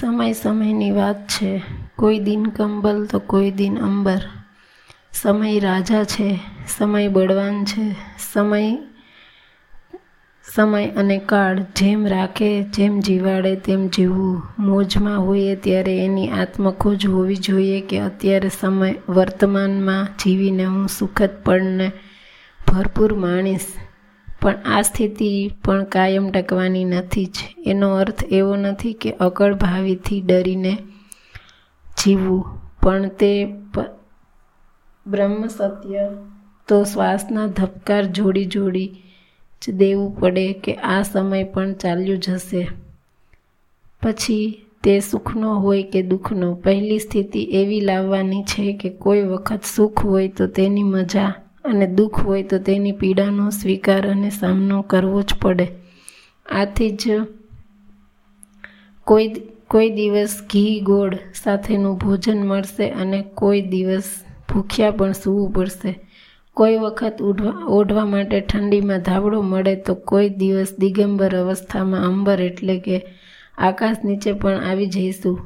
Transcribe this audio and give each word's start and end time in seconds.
સમય 0.00 0.32
સમયની 0.32 0.90
વાત 0.90 1.28
છે. 1.28 1.62
કોઈ 1.96 2.18
દિન 2.18 2.44
કંબલ 2.44 3.06
તો 3.06 3.18
કોઈ 3.18 3.50
દિન 3.50 3.78
અંબર. 3.78 4.20
સમય 5.12 5.58
રાજા 5.58 6.04
છે, 6.04 6.40
સમય 6.78 7.08
બળવાન 7.08 7.64
છે. 7.64 7.96
સમય 8.32 8.78
સમય 10.54 10.90
અને 10.90 11.18
કાળ 11.18 11.58
જેમ 11.58 12.06
રાખે, 12.06 12.62
જેમ 12.62 13.00
જીવાડે, 13.00 13.56
તેમ 13.56 13.88
જીવવું. 13.88 14.42
મોજમાં 14.58 15.20
હોઈએ 15.20 15.56
ત્યારે 15.56 16.04
એની 16.04 16.30
આત્મખોજ 16.30 17.06
હોવી 17.06 17.36
જોઈએ 17.36 17.80
કે 17.80 17.98
અત્યારે 17.98 18.50
સમય 18.60 18.94
વર્તમાનમાં 19.08 20.04
જીવીને 20.04 20.64
હું 20.64 20.88
સુખદ 20.88 21.30
પળને 21.44 21.92
ભરપૂર 22.68 23.14
માણીશ. 23.14 23.66
પણ 24.42 24.54
આ 24.66 24.82
સ્થિતિ 24.82 25.30
પણ 25.64 25.84
કાયમ 25.84 26.30
ટકવાની 26.30 26.84
નથી 26.84 27.24
જ. 27.26 27.38
એનો 27.66 27.88
અર્થ 27.94 28.24
એવો 28.32 28.56
નથી 28.56 28.92
કે 28.92 29.10
અકળ 29.20 29.54
ભાવિથી 29.54 30.20
ડરીને 30.20 30.72
જીવવું, 31.98 32.44
પણ 32.82 33.08
તે 33.08 33.32
બ્રહ્મ 35.06 35.46
સત્ય 35.46 36.08
તો 36.68 36.84
શ્વાસના 36.84 37.46
ધબકાર 37.46 38.02
જોડી 38.04 38.44
જોડી 38.44 38.90
જ 39.62 39.70
દેવું 39.70 40.16
પડે 40.20 40.52
કે 40.52 40.74
આ 40.74 41.02
સમય 41.02 41.44
પણ 41.44 41.72
ચાલ્યું 41.74 42.18
જશે. 42.18 42.62
પછી 44.02 44.62
તે 44.82 45.00
સુખનો 45.00 45.54
હોય 45.54 45.82
કે 45.82 46.02
દુઃખનો? 46.02 46.54
પહેલી 46.54 46.98
સ્થિતિ 46.98 47.42
એવી 47.52 47.80
લાવવાની 47.80 48.42
છે 48.42 48.72
કે 48.72 48.90
કોઈ 48.90 49.22
વખત 49.22 49.62
સુખ 49.76 50.06
હોય 50.06 50.28
તો 50.28 50.46
તેની 50.46 50.82
મજા 50.82 51.32
અને 51.64 51.86
દુઃખ 51.86 52.24
હોય 52.24 52.42
તો 52.42 52.58
તેની 52.58 52.92
પીડાનો 52.92 53.50
સ્વીકાર 53.50 54.10
અને 54.10 54.30
સામનો 54.30 54.82
કરવો 54.82 55.22
જ 55.22 55.34
પડે. 55.42 55.66
આથી 56.46 56.90
જ 56.90 57.24
કોઈ 59.04 59.34
કોઈ 59.68 59.90
દિવસ 59.90 60.42
ઘી 60.50 60.80
ગોળ 60.80 61.14
સાથેનું 61.42 61.98
ભોજન 61.98 62.46
મળશે 62.46 62.90
અને 62.90 63.24
કોઈ 63.34 63.62
દિવસ 63.62 64.24
ભૂખ્યા 64.52 64.90
પણ 64.90 65.12
સૂવું 65.12 65.52
પડશે. 65.52 66.00
કોઈ 66.54 66.76
વખત 66.76 67.22
ઉઢવા, 67.22 67.50
ઓઢવા 67.50 68.04
માટે 68.04 68.40
ઠંડીમાં 68.40 69.00
ધાબળો 69.00 69.42
મળે 69.42 69.76
તો 69.76 69.94
કોઈ 69.94 70.28
દિવસ 70.28 70.74
દિગંબર 70.78 71.36
અવસ્થામાં 71.36 72.04
અંબર 72.04 72.40
એટલે 72.40 72.78
કે 72.78 73.04
આકાશ 73.58 73.96
નીચે 74.04 74.32
પણ 74.32 74.52
આવી 74.52 74.86
જઈશું. 74.86 75.40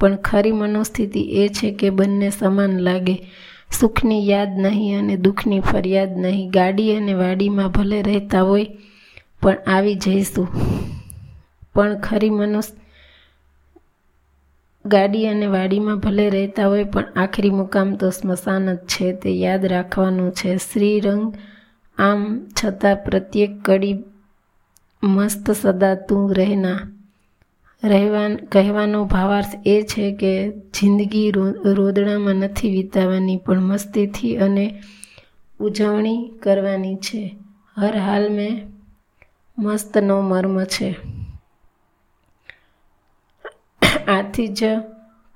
પણ 0.00 0.16
ખરી 0.16 0.52
મનોસ્થિતિ 0.52 1.20
એ 1.20 1.48
છે 1.48 1.70
કે 1.72 1.90
બંને 1.90 2.30
સમાન 2.30 2.78
લાગે. 2.78 3.16
સુખની 3.72 4.28
યાદ 4.28 4.58
નહીં 4.58 4.98
અને 4.98 5.16
દુઃખની 5.16 5.60
ફરિયાદ 5.60 6.18
નહીં. 6.18 6.50
ગાડી 6.50 6.96
અને 6.96 7.12
વાડીમાં 7.12 7.68
ભલે 7.68 8.02
રહેતા 8.02 8.42
હોય, 8.42 8.66
પણ 9.42 9.56
આવી 9.66 9.94
જઈશું. 9.94 10.48
પણ 11.74 11.98
ખરી 12.00 12.30
મનુષ્ય 12.30 12.76
ગાડી 14.84 15.26
અને 15.26 15.46
વાડીમાં 15.46 15.98
ભલે 15.98 16.30
રહેતા 16.30 16.68
હોય, 16.68 16.84
પણ 16.84 17.04
આખરી 17.16 17.50
મુકામ 17.50 17.94
તો 17.94 18.10
સ્મશાન 18.10 18.74
જ 18.74 18.78
છે. 18.78 19.12
તે 19.12 19.30
યાદ 19.30 19.66
રાખવાનું 19.66 20.32
છે. 20.32 20.56
શ્રીરંગ 20.56 21.34
આમ 21.98 22.46
છતાં 22.64 22.96
પ્રત્યેક 22.96 23.62
કડી 23.62 24.04
મસ્ત 25.02 25.50
સદા 25.50 25.94
તું 25.94 26.34
રહેના. 26.34 26.99
રહેવા 27.84 28.36
કહેવાનો 28.52 29.04
ભાવાર્થ 29.04 29.66
એ 29.66 29.82
છે 29.82 30.12
કે 30.12 30.32
જિંદગી 30.50 31.30
રોદડામાં 31.64 32.34
નથી 32.34 32.70
વિતાવવાની 32.70 33.36
પણ 33.36 33.60
મસ્તીથી 33.60 34.36
અને 34.36 34.82
ઉજવણી 35.60 36.32
કરવાની 36.42 36.96
છે. 36.96 37.36
હર 37.76 37.96
હાલ 37.96 38.32
મેં 38.32 38.54
મસ્તનો 39.58 40.20
મર્મ 40.20 40.64
છે. 40.64 40.96
આથી 44.08 44.48
જ 44.48 44.64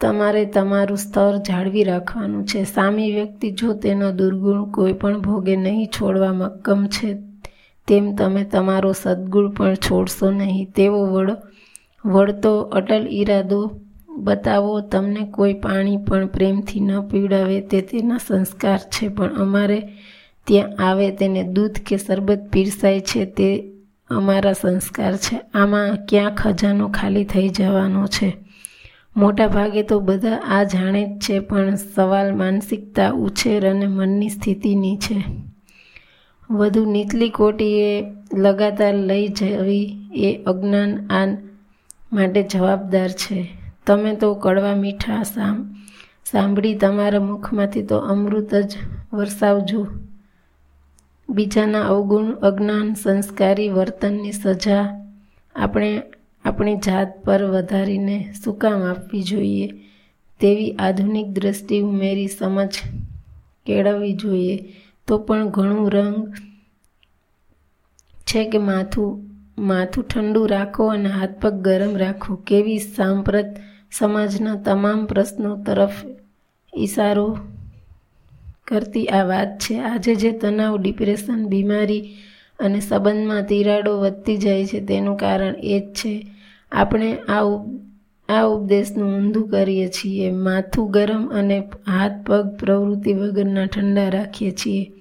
તમારે 0.00 0.44
તમારું 0.44 0.96
સ્તર 0.96 1.36
જાળવી 1.36 1.84
રાખવાનું 1.84 2.46
છે. 2.46 2.64
સામી 2.64 3.12
વ્યક્તિ 3.12 3.50
જો 3.50 3.72
તેનો 3.74 4.12
દુર્ગુણ 4.12 4.64
કોઈ 4.64 4.92
પણ 4.92 5.20
ભોગે 5.20 5.56
નહીં, 5.56 5.86
છોડવા 5.86 6.32
મક્કમ 6.32 6.86
છે, 6.86 7.14
તેમ 7.88 8.14
તમે 8.16 8.44
તમારો 8.44 8.92
સદગુણ 8.92 9.50
પણ 9.50 9.74
છોડશો 9.74 10.30
નહીં. 10.30 10.72
તેવો 10.76 11.06
વડ 11.06 11.36
વળતો 12.04 12.60
અટલ 12.60 13.08
ઈરાદો 13.10 13.80
બતાવો, 14.08 14.80
તમને 14.80 15.30
કોઈ 15.30 15.54
પાણી 15.54 15.96
પણ 15.96 16.26
પ્રેમથી 16.26 16.80
ન 16.80 17.00
પીવડાવે 17.00 17.60
તે 17.60 17.80
તેના 17.80 18.16
સંસ્કાર 18.16 18.78
છે, 18.78 19.08
પણ 19.08 19.34
અમારે 19.34 19.88
ત્યાં 20.46 20.90
આવે 20.90 21.10
તેને 21.10 21.42
દૂધ 21.42 21.78
કે 21.78 21.96
શરબત 21.96 22.40
પીરસાય 22.52 23.00
છે 23.00 23.24
તે 23.24 23.72
અમારા 24.10 24.52
સંસ્કાર 24.52 25.16
છે. 25.16 25.40
આમાં 25.54 25.98
ક્યાં 26.08 26.34
ખજાનો 26.34 26.88
ખાલી 26.88 27.24
થઈ 27.24 27.48
જવાનો 27.48 28.06
છે? 28.06 28.36
મોટા 29.16 29.46
ભાગે 29.46 29.82
તો 29.82 30.00
બધા 30.00 30.36
આ 30.36 30.64
જાણે 30.64 31.04
જ 31.04 31.18
છે, 31.18 31.38
પણ 31.38 31.74
સવાલ 31.74 32.36
માનસિકતા, 32.36 33.10
ઉછેર 33.10 33.70
અને 33.70 33.86
મનની 33.86 34.28
સ્થિતિની 34.28 34.96
છે. 34.96 35.24
વધુ 36.50 36.84
નીચલી 36.84 37.30
કોટીએ 37.30 38.04
લગાતાર 38.34 38.94
લઈ 38.94 39.28
જવી 39.28 39.98
એ 40.14 40.42
અજ્ઞાન, 40.46 41.06
આ 41.06 41.49
માટે 42.12 42.42
જવાબદાર 42.42 43.08
છે. 43.08 43.48
તમે 43.86 44.14
તો 44.16 44.34
કડવા 44.34 44.74
મીઠા 44.74 45.22
સામ, 45.22 45.76
સાંભળી 46.24 46.74
તમારા 46.74 47.20
મુખમાંથી 47.20 47.82
તો 47.82 47.98
અમૃત 47.98 48.54
જ 48.54 48.76
વરસાવજો. 49.12 49.86
બીજાના 51.28 51.82
અવગુણ, 51.82 52.34
અજ્ઞાન, 52.34 52.94
સંસ્કારી 52.94 53.68
વર્તનની 53.68 54.32
સજા 54.32 55.10
આપણે 55.54 56.02
આપણી 56.44 56.76
જાત 56.76 57.24
પર 57.24 57.44
વધારીને 57.44 58.32
શું 58.44 58.58
કામ 58.58 58.82
આપવી 58.82 59.22
જોઈએ? 59.22 59.66
તેવી 60.40 60.72
આધુનિક 60.72 61.26
દ્રષ્ટિ 61.26 61.80
ઉમેરી 61.80 62.28
સમજ 62.28 62.68
કેળવવી 63.66 64.12
જોઈએ. 64.12 64.72
તો 65.06 65.18
પણ 65.18 65.48
ઘણું 65.48 65.90
રંગ 65.90 66.34
છે 68.14 68.50
કે 68.50 68.58
માથું 68.58 69.29
માથું 69.60 70.04
ઠંડુ 70.08 70.46
રાખો 70.46 70.86
અને 70.86 71.08
હાથ 71.08 71.40
પગ 71.40 71.52
ગરમ 71.52 71.96
રાખો. 71.96 72.34
કેવી 72.34 72.78
સાંપ્રત 72.78 73.46
સમાજના 73.92 74.54
તમામ 74.54 75.06
પ્રશ્નો 75.06 75.56
તરફ 75.56 75.92
ઈશારો 76.76 77.38
કરતી 78.66 79.06
આ 79.06 79.24
વાત 79.24 79.58
છે. 79.58 79.78
આજે 79.78 80.14
જે 80.14 80.30
તણાવ, 80.32 80.78
ડિપ્રેશન, 80.78 81.46
બીમારી 81.46 82.10
અને 82.58 82.80
સંબંધમાં 82.80 83.42
તિરાડો 83.42 84.00
વધતી 84.00 84.36
જાય 84.36 84.66
છે 84.66 84.86
તેનું 84.86 85.16
કારણ 85.16 85.54
એ 85.62 85.80
જ 85.80 85.92
છે. 85.92 86.26
આપણે 86.72 87.16
આ 87.16 87.42
આ 88.28 88.42
ઉપદેશનું 88.42 89.18
ઊંધું 89.18 89.48
કરીએ 89.48 89.88
છીએ. 89.88 90.30
માથું 90.30 90.90
ગરમ 90.90 91.28
અને 91.28 91.68
હાથ 91.88 92.26
પગ 92.26 92.56
પ્રવૃત્તિ 92.58 93.12
વગરના 93.12 93.66
ઠંડા 93.66 94.08
રાખીએ 94.08 94.50
છીએ. 94.50 94.92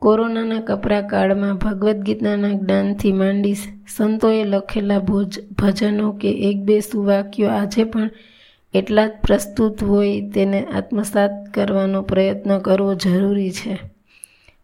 કોરોનાના 0.00 0.60
કપરા 0.60 1.02
કાળમાં 1.02 1.56
ભગવદ્ 1.56 2.02
ગીતાના 2.02 2.48
જ્ઞાનથી 2.48 3.12
માંડી 3.12 3.54
સંતોએ 3.96 4.44
લખેલા 4.44 4.98
ભોજ, 4.98 5.38
ભજનો 5.58 6.12
કે 6.12 6.30
એક 6.32 6.56
બે 6.56 6.80
સુવાક્યો 6.80 7.48
આજે 7.48 7.84
પણ 7.84 8.10
એટલા 8.74 9.06
જ 9.06 9.10
પ્રસ્તુત 9.26 9.84
હોય 9.84 10.30
તેને 10.30 10.64
આત્મસાત 10.64 11.30
કરવાનો 11.54 12.02
પ્રયત્ન 12.02 12.58
કરવો 12.58 12.94
જરૂરી 12.94 13.50
છે. 13.50 13.78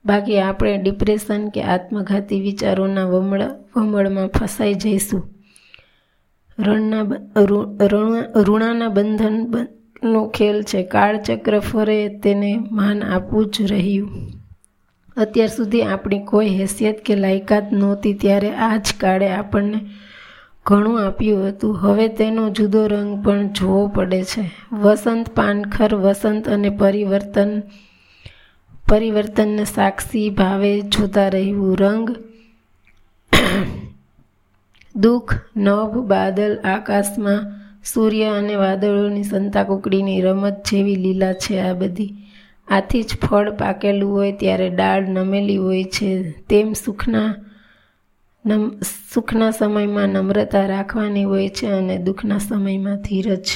બાકી 0.04 0.38
આપણે 0.38 0.78
ડિપ્રેશન 0.78 1.48
કે 1.48 1.62
આત્મઘાતી 1.62 2.40
વિચારોના 2.40 3.04
વમળ, 3.04 3.42
વમળમાં 3.76 4.28
ફસાઈ 4.28 4.74
જઈશું. 4.74 5.22
રણના 6.58 7.02
ઋણાના 8.42 8.88
બંધનનો 8.88 10.28
ખેલ 10.28 10.62
છે. 10.62 10.82
કાળચક્ર 10.82 11.58
ફરે 11.58 12.08
તેને 12.08 12.56
માન 12.70 13.02
આપવું 13.02 13.46
જ 13.46 13.72
રહ્યું. 13.72 14.08
અત્યાર 15.16 15.48
સુધી 15.48 15.82
આપણી 15.82 16.24
કોઈ 16.24 16.48
હેસિયત 16.48 17.04
કે 17.04 17.16
લાયકાત 17.16 17.72
નહોતી, 17.72 18.14
ત્યારે 18.14 18.50
આ 18.50 18.76
જ 18.76 18.94
કાળે 19.00 19.28
આપણને 19.30 19.80
ઘણું 20.66 21.06
આપ્યું 21.06 21.48
હતું. 21.48 21.76
હવે 21.76 22.08
તેનો 22.08 22.50
જુદો 22.50 22.86
રંગ 22.86 23.24
પણ 23.24 23.48
જોવો 23.48 23.88
પડે 23.88 24.24
છે. 24.24 24.50
વસંત 24.72 25.28
પાનખર, 25.28 25.94
વસંત 25.94 26.48
અને 26.48 26.70
પરિવર્તન, 26.70 27.62
પરિવર્તનને 28.88 29.64
સાક્ષી 29.64 30.30
ભાવે 30.30 30.80
જોતા 30.80 31.28
રહેવું. 31.28 31.78
રંગ, 31.78 32.16
દુઃખ, 34.96 35.34
નભ, 35.56 35.96
બાદલ, 35.96 36.58
આકાશમાં 36.64 37.52
સૂર્ય 37.84 38.24
અને 38.24 38.54
વાદળોની 38.54 39.22
સંતાકુકડીની 39.22 40.20
રમત 40.20 40.64
જેવી 40.70 40.96
લીલા 40.96 41.32
છે 41.32 41.60
આ 41.60 41.72
બધી. 41.72 42.25
આથી 42.68 43.02
જ 43.02 43.16
ફળ 43.16 43.50
પાકેલું 43.50 44.12
હોય 44.12 44.32
ત્યારે 44.32 44.70
ડાળ 44.70 45.08
નમેલી 45.08 45.56
હોય 45.56 45.84
છે. 45.84 46.30
તેમ 46.30 46.72
સુખના 46.72 47.34
નમ, 48.46 48.70
સુખના 49.12 49.50
સમયમાં 49.50 50.08
નમ્રતા 50.08 50.66
રાખવાની 50.66 51.24
હોય 51.24 51.48
છે 51.48 51.66
અને 51.66 51.98
દુઃખના 51.98 52.38
સમયમાં 52.38 52.96
ધીરજ. 52.96 53.46